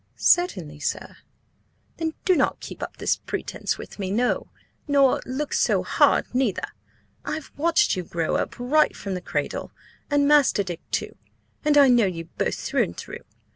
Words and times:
"Certainly, 0.15 0.79
sir." 0.79 1.17
"Then 1.97 2.15
do 2.25 2.35
not 2.35 2.59
keep 2.59 2.81
up 2.81 2.97
this 2.97 3.17
pretence 3.17 3.77
with 3.77 3.99
me; 3.99 4.09
no, 4.09 4.47
nor 4.87 5.21
look 5.27 5.53
so 5.53 5.83
hard 5.83 6.25
neither! 6.33 6.63
I've 7.23 7.51
watched 7.55 7.95
you 7.95 8.01
grow 8.01 8.35
up 8.35 8.55
right 8.59 8.95
from 8.95 9.13
the 9.13 9.21
cradle, 9.21 9.71
and 10.09 10.27
Master 10.27 10.63
Dick 10.63 10.81
too, 10.89 11.15
and 11.63 11.77
I 11.77 11.87
know 11.87 12.07
you 12.07 12.25
both 12.39 12.55
through 12.55 12.81
and 12.81 12.97
through. 12.97 13.23